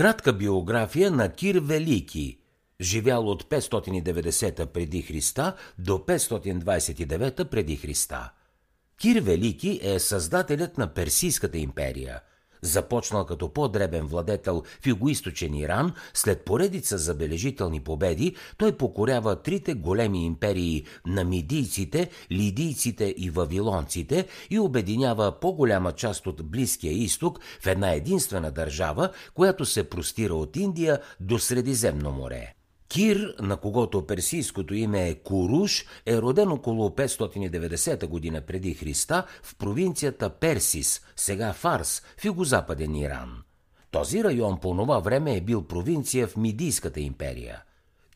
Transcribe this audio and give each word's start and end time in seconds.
Кратка 0.00 0.32
биография 0.32 1.10
на 1.10 1.28
Кир 1.28 1.56
Велики, 1.56 2.38
живял 2.80 3.28
от 3.28 3.44
590 3.44 4.66
преди 4.66 5.02
Христа 5.02 5.56
до 5.78 5.92
529 5.92 7.44
преди 7.44 7.76
Христа. 7.76 8.32
Кир 9.00 9.20
Велики 9.22 9.80
е 9.82 9.98
създателят 9.98 10.78
на 10.78 10.94
Персийската 10.94 11.58
империя. 11.58 12.20
Започнал 12.62 13.26
като 13.26 13.48
по-дребен 13.48 14.06
владетел 14.06 14.62
в 14.80 14.86
югоисточен 14.86 15.54
Иран, 15.54 15.92
след 16.14 16.44
поредица 16.44 16.98
забележителни 16.98 17.80
победи, 17.80 18.36
той 18.56 18.72
покорява 18.72 19.42
трите 19.42 19.74
големи 19.74 20.24
империи 20.24 20.84
на 21.06 21.24
мидийците, 21.24 22.10
лидийците 22.32 23.14
и 23.18 23.30
вавилонците 23.30 24.26
и 24.50 24.58
обединява 24.58 25.40
по-голяма 25.40 25.92
част 25.92 26.26
от 26.26 26.50
Близкия 26.50 26.92
изток 26.92 27.40
в 27.60 27.66
една 27.66 27.92
единствена 27.92 28.50
държава, 28.50 29.10
която 29.34 29.64
се 29.64 29.90
простира 29.90 30.34
от 30.34 30.56
Индия 30.56 31.00
до 31.20 31.38
Средиземно 31.38 32.10
море. 32.10 32.54
Кир, 32.90 33.34
на 33.40 33.56
когото 33.56 34.06
персийското 34.06 34.74
име 34.74 35.08
е 35.08 35.14
Куруш, 35.14 35.86
е 36.06 36.16
роден 36.16 36.52
около 36.52 36.88
590 36.88 38.06
година 38.06 38.40
преди 38.40 38.74
Христа 38.74 39.24
в 39.42 39.56
провинцията 39.56 40.30
Персис, 40.30 41.00
сега 41.16 41.52
Фарс, 41.52 42.02
в 42.18 42.24
югозападен 42.24 42.94
Иран. 42.94 43.42
Този 43.90 44.24
район 44.24 44.58
по 44.60 44.76
това 44.76 44.98
време 44.98 45.36
е 45.36 45.40
бил 45.40 45.62
провинция 45.62 46.26
в 46.26 46.36
Мидийската 46.36 47.00
империя. 47.00 47.62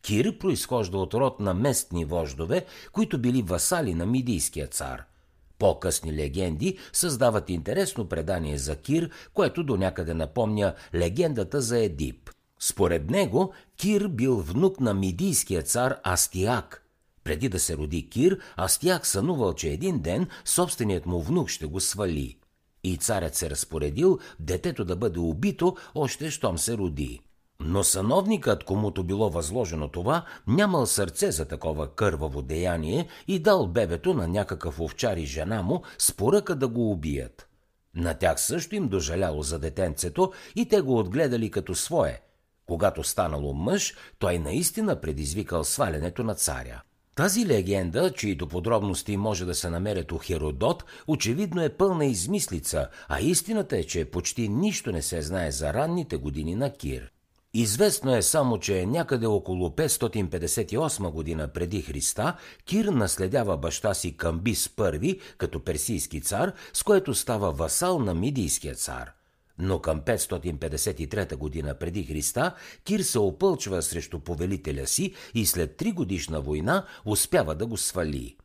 Кир 0.01 0.37
произхожда 0.37 0.97
от 0.97 1.13
род 1.13 1.39
на 1.39 1.53
местни 1.53 2.05
вождове, 2.05 2.65
които 2.91 3.17
били 3.17 3.41
васали 3.41 3.93
на 3.93 4.05
Мидийския 4.05 4.67
цар– 4.67 5.03
по-късни 5.59 6.13
легенди 6.13 6.77
създават 6.93 7.49
интересно 7.49 8.09
предание 8.09 8.57
за 8.57 8.75
Кир, 8.75 9.09
което 9.33 9.63
до 9.63 9.77
някъде 9.77 10.13
напомня 10.13 10.73
легендата 10.95 11.61
за 11.61 11.79
Едип. 11.79 12.29
Според 12.59 13.09
него, 13.09 13.53
Кир 13.77 14.07
бил 14.07 14.37
внук 14.37 14.79
на 14.79 14.93
мидийския 14.93 15.63
цар 15.63 15.97
Астиак. 16.03 16.81
Преди 17.23 17.49
да 17.49 17.59
се 17.59 17.77
роди 17.77 18.09
Кир, 18.09 18.39
Астиак 18.57 19.05
сънувал, 19.05 19.53
че 19.53 19.69
един 19.69 19.99
ден 19.99 20.27
собственият 20.45 21.05
му 21.05 21.21
внук 21.21 21.49
ще 21.49 21.65
го 21.65 21.79
свали. 21.79 22.37
И 22.83 22.97
царят 22.97 23.35
се 23.35 23.49
разпоредил 23.49 24.19
детето 24.39 24.85
да 24.85 24.95
бъде 24.95 25.19
убито, 25.19 25.75
още 25.95 26.31
щом 26.31 26.57
се 26.57 26.77
роди. 26.77 27.19
Но 27.59 27.83
съновникът, 27.83 28.63
комуто 28.63 29.03
било 29.03 29.29
възложено 29.29 29.87
това, 29.87 30.25
нямал 30.47 30.85
сърце 30.85 31.31
за 31.31 31.45
такова 31.45 31.95
кърваво 31.95 32.41
деяние 32.41 33.07
и 33.27 33.39
дал 33.39 33.67
бебето 33.67 34.13
на 34.13 34.27
някакъв 34.27 34.79
овчар 34.79 35.17
и 35.17 35.25
жена 35.25 35.61
му 35.61 35.81
с 35.97 36.13
поръка 36.13 36.55
да 36.55 36.67
го 36.67 36.91
убият. 36.91 37.47
На 37.95 38.13
тях 38.13 38.41
също 38.41 38.75
им 38.75 38.87
дожаляло 38.87 39.43
за 39.43 39.59
детенцето 39.59 40.31
и 40.55 40.69
те 40.69 40.81
го 40.81 40.97
отгледали 40.97 41.51
като 41.51 41.75
свое, 41.75 42.21
когато 42.65 43.03
станало 43.03 43.53
мъж, 43.53 43.93
той 44.19 44.39
наистина 44.39 45.01
предизвикал 45.01 45.63
свалянето 45.63 46.23
на 46.23 46.35
царя. 46.35 46.81
Тази 47.15 47.47
легенда, 47.47 48.11
чието 48.11 48.47
подробности 48.47 49.17
може 49.17 49.45
да 49.45 49.55
се 49.55 49.69
намерят 49.69 50.11
у 50.11 50.17
Херодот, 50.17 50.83
очевидно 51.07 51.61
е 51.61 51.69
пълна 51.69 52.05
измислица, 52.05 52.87
а 53.07 53.19
истината 53.19 53.77
е, 53.77 53.83
че 53.83 54.05
почти 54.05 54.49
нищо 54.49 54.91
не 54.91 55.01
се 55.01 55.21
знае 55.21 55.51
за 55.51 55.73
ранните 55.73 56.17
години 56.17 56.55
на 56.55 56.73
Кир. 56.73 57.11
Известно 57.53 58.15
е 58.15 58.21
само, 58.21 58.59
че 58.59 58.85
някъде 58.85 59.25
около 59.25 59.69
558 59.69 61.11
година 61.11 61.47
преди 61.47 61.81
Христа 61.81 62.35
Кир 62.65 62.85
наследява 62.85 63.57
баща 63.57 63.93
си 63.93 64.17
Камбис 64.17 64.67
I 64.67 65.21
като 65.37 65.63
персийски 65.63 66.21
цар, 66.21 66.53
с 66.73 66.83
което 66.83 67.13
става 67.13 67.51
васал 67.51 67.99
на 67.99 68.13
мидийския 68.13 68.75
цар– 68.75 69.11
но 69.59 69.79
към 69.79 70.01
553 70.01 71.35
година 71.35 71.75
преди 71.75 72.03
Христа 72.03 72.55
Кир 72.83 72.99
се 72.99 73.19
опълчва 73.19 73.81
срещу 73.81 74.19
повелителя 74.19 74.87
си 74.87 75.13
и 75.33 75.45
след 75.45 75.77
три 75.77 75.91
годишна 75.91 76.41
война 76.41 76.85
успява 77.05 77.55
да 77.55 77.65
го 77.65 77.77
свали. 77.77 78.35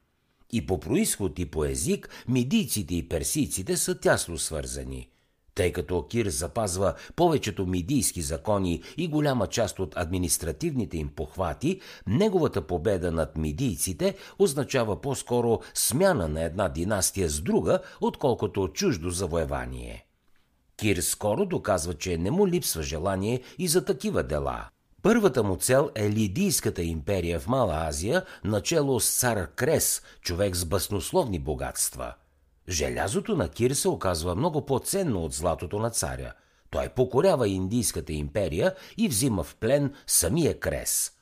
И 0.53 0.67
по 0.67 0.81
происход 0.81 1.39
и 1.39 1.47
по 1.47 1.65
език 1.65 2.09
мидийците 2.29 2.95
и 2.95 3.09
персийците 3.09 3.77
са 3.77 3.99
тясно 3.99 4.39
свързани. 4.39 5.09
Тъй 5.55 5.73
като 5.73 6.07
Кир 6.07 6.27
запазва 6.27 6.95
повечето 7.17 7.67
мидийски 7.67 8.23
закони 8.23 8.83
и 8.97 9.09
голяма 9.09 9.47
част 9.47 9.79
от 9.79 9.97
административните 9.97 10.99
им 10.99 11.09
похвати, 11.09 11.81
неговата 12.07 12.67
победа 12.67 13.13
над 13.13 13.37
мидийците 13.37 14.17
означава 14.39 15.01
по-скоро 15.01 15.61
смяна 15.75 16.29
на 16.29 16.43
една 16.43 16.69
династия 16.69 17.29
с 17.29 17.41
друга, 17.41 17.79
отколкото 18.01 18.69
чуждо 18.69 19.11
завоевание. 19.11 20.10
Кир 20.81 20.97
скоро 20.97 21.47
доказва, 21.47 21.95
че 21.95 22.19
не 22.19 22.31
му 22.31 22.49
липсва 22.49 22.83
желание 22.83 23.43
и 23.59 23.69
за 23.69 23.85
такива 23.85 24.23
дела. 24.23 24.69
Първата 25.03 25.43
му 25.43 25.57
цел 25.57 25.91
е 25.95 26.11
Лидийската 26.11 26.83
империя 26.83 27.41
в 27.41 27.47
Мала 27.49 27.75
Азия, 27.89 28.25
начало 28.45 29.01
с 29.01 29.19
цар 29.19 29.51
Крес, 29.55 30.03
човек 30.21 30.57
с 30.57 30.65
баснословни 30.65 31.39
богатства. 31.39 32.15
Желязото 32.69 33.37
на 33.37 33.49
Кир 33.49 33.71
се 33.71 33.89
оказва 33.89 34.35
много 34.35 34.67
по-ценно 34.67 35.25
от 35.25 35.33
златото 35.33 35.79
на 35.79 35.91
царя. 35.91 36.33
Той 36.71 36.89
покорява 36.89 37.49
Индийската 37.49 38.13
империя 38.13 38.75
и 38.97 39.09
взима 39.09 39.43
в 39.43 39.57
плен 39.57 39.95
самия 40.07 40.61
Крес. 40.61 41.13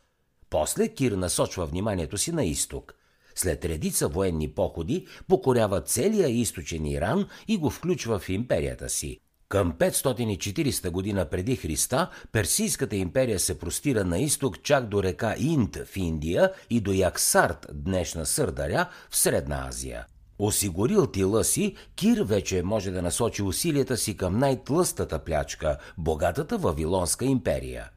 После 0.50 0.88
Кир 0.88 1.12
насочва 1.12 1.66
вниманието 1.66 2.18
си 2.18 2.32
на 2.32 2.44
изток. 2.44 2.94
След 3.34 3.64
редица 3.64 4.08
военни 4.08 4.48
походи 4.48 5.06
покорява 5.28 5.80
целия 5.80 6.28
източен 6.28 6.86
Иран 6.86 7.28
и 7.48 7.56
го 7.56 7.70
включва 7.70 8.18
в 8.18 8.28
империята 8.28 8.88
си. 8.88 9.20
Към 9.48 9.72
540 9.72 10.90
година 10.90 11.24
преди 11.24 11.56
Христа 11.56 12.10
Персийската 12.32 12.96
империя 12.96 13.38
се 13.38 13.58
простира 13.58 14.04
на 14.04 14.18
изток 14.18 14.62
чак 14.62 14.88
до 14.88 15.02
река 15.02 15.34
Инд 15.38 15.76
в 15.76 15.96
Индия 15.96 16.52
и 16.70 16.80
до 16.80 16.92
Яксарт, 16.92 17.66
днешна 17.72 18.26
Сърдаря, 18.26 18.88
в 19.10 19.16
Средна 19.16 19.66
Азия. 19.68 20.06
Осигурил 20.38 21.06
тила 21.06 21.44
си, 21.44 21.76
Кир 21.94 22.22
вече 22.22 22.62
може 22.62 22.90
да 22.90 23.02
насочи 23.02 23.42
усилията 23.42 23.96
си 23.96 24.16
към 24.16 24.38
най-тлъстата 24.38 25.18
плячка– 25.18 25.78
богатата 25.98 26.58
Вавилонска 26.58 27.24
империя. 27.24 27.90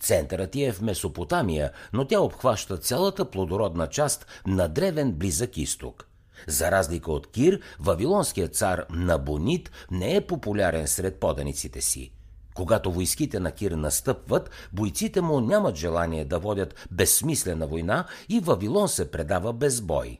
Центърът 0.00 0.50
ти 0.50 0.64
е 0.64 0.72
в 0.72 0.80
Месопотамия, 0.80 1.70
но 1.92 2.04
тя 2.04 2.20
обхваща 2.20 2.76
цялата 2.76 3.30
плодородна 3.30 3.86
част 3.86 4.26
на 4.46 4.68
древен 4.68 5.12
близък 5.12 5.56
изток. 5.56 6.07
За 6.46 6.70
разлика 6.70 7.12
от 7.12 7.30
Кир, 7.30 7.60
вавилонският 7.80 8.56
цар 8.56 8.86
Набонит 8.90 9.70
не 9.90 10.16
е 10.16 10.26
популярен 10.26 10.88
сред 10.88 11.20
поданиците 11.20 11.80
си. 11.80 12.12
Когато 12.58 12.92
войските 12.92 13.40
на 13.40 13.52
Кир 13.52 13.70
настъпват, 13.70 14.50
бойците 14.72 15.20
му 15.20 15.40
нямат 15.40 15.76
желание 15.76 16.24
да 16.24 16.38
водят 16.38 16.74
безсмислена 16.90 17.66
война 17.66 18.06
и 18.28 18.40
Вавилон 18.40 18.88
се 18.88 19.10
предава 19.10 19.52
без 19.52 19.80
бой. 19.80 20.18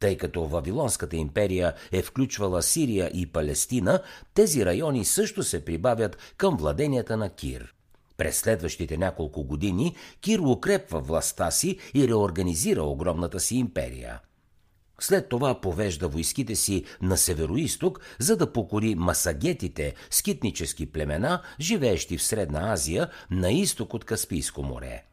Тъй 0.00 0.16
като 0.16 0.46
Вавилонската 0.46 1.16
империя 1.16 1.74
е 1.92 2.02
включвала 2.02 2.62
Сирия 2.62 3.10
и 3.14 3.26
Палестина, 3.26 4.02
тези 4.34 4.66
райони 4.66 5.04
също 5.04 5.42
се 5.42 5.64
прибавят 5.64 6.18
към 6.36 6.56
владенията 6.56 7.16
на 7.16 7.30
Кир. 7.30 7.74
През 8.16 8.38
следващите 8.38 8.96
няколко 8.96 9.44
години 9.44 9.96
Кир 10.20 10.38
укрепва 10.38 11.00
властта 11.00 11.50
си 11.50 11.78
и 11.94 12.08
реорганизира 12.08 12.82
огромната 12.82 13.40
си 13.40 13.56
империя– 13.56 14.20
след 15.00 15.28
това 15.28 15.60
повежда 15.60 16.08
войските 16.08 16.56
си 16.56 16.84
на 17.02 17.16
североисток, 17.16 18.00
за 18.18 18.36
да 18.36 18.52
покори 18.52 18.94
масагетите, 18.94 19.94
скитнически 20.10 20.86
племена, 20.86 21.42
живеещи 21.60 22.18
в 22.18 22.22
Средна 22.22 22.72
Азия, 22.72 23.08
на 23.30 23.52
изток 23.52 23.94
от 23.94 24.04
Каспийско 24.04 24.62
море. 24.62 25.04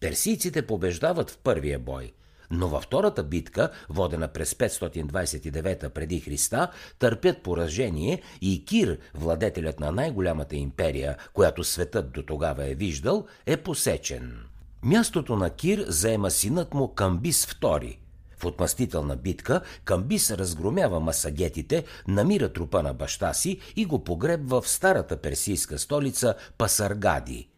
Персийците 0.00 0.66
побеждават 0.66 1.30
в 1.30 1.38
първия 1.38 1.78
бой, 1.78 2.12
но 2.50 2.68
във 2.68 2.82
втората 2.82 3.24
битка, 3.24 3.70
водена 3.88 4.28
през 4.28 4.54
529 4.54 5.88
преди 5.88 6.20
Христа, 6.20 6.70
търпят 6.98 7.42
поражение 7.42 8.22
и 8.40 8.64
Кир, 8.64 8.98
владетелят 9.14 9.80
на 9.80 9.92
най-голямата 9.92 10.56
империя, 10.56 11.16
която 11.32 11.64
светът 11.64 12.12
до 12.12 12.22
тогава 12.22 12.70
е 12.70 12.74
виждал, 12.74 13.26
е 13.46 13.56
посечен. 13.56 14.38
Мястото 14.82 15.36
на 15.36 15.50
Кир 15.50 15.84
заема 15.88 16.30
синът 16.30 16.74
му 16.74 16.94
Камбис 16.94 17.46
II– 17.46 17.96
в 18.42 18.46
отмъстителна 18.46 19.16
битка 19.16 19.60
Камбис 19.84 20.30
разгромява 20.30 21.00
масагетите, 21.00 21.84
намира 22.08 22.52
трупа 22.52 22.82
на 22.82 22.94
баща 22.94 23.34
си 23.34 23.60
и 23.76 23.84
го 23.84 24.04
погребва 24.04 24.62
в 24.62 24.68
старата 24.68 25.16
персийска 25.16 25.78
столица 25.78 26.34
Пасаргади. 26.58 27.48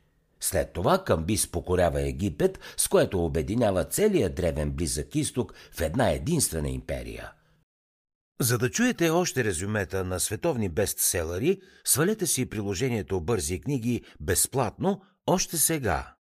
След 0.40 0.72
това 0.72 1.04
Камбис 1.04 1.46
покорява 1.46 2.02
Египет, 2.02 2.58
с 2.76 2.88
което 2.88 3.24
обединява 3.24 3.84
целия 3.84 4.30
древен 4.30 4.70
близък 4.70 5.14
изток 5.14 5.54
в 5.72 5.80
една 5.80 6.10
единствена 6.10 6.68
империя. 6.68 7.32
За 8.40 8.58
да 8.58 8.70
чуете 8.70 9.10
още 9.10 9.44
резюмета 9.44 10.04
на 10.04 10.20
световни 10.20 10.68
бестселери, 10.68 11.60
свалете 11.84 12.26
си 12.26 12.46
приложението 12.46 13.20
Бързи 13.20 13.60
книги 13.60 14.02
безплатно 14.20 15.00
още 15.26 15.56
сега. 15.56 16.14